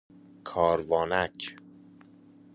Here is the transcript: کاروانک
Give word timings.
کاروانک 0.47 1.35